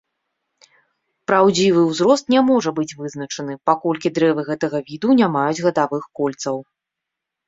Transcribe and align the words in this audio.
Праўдзівы 1.31 1.81
ўзрост 1.89 2.25
не 2.33 2.41
можа 2.47 2.71
быць 2.79 2.95
вызначаны, 3.01 3.57
паколькі 3.71 4.11
дрэвы 4.15 4.41
гэтага 4.49 4.77
віду 4.89 5.09
не 5.21 5.27
маюць 5.35 5.63
гадавых 5.67 6.03
кольцаў. 6.21 6.57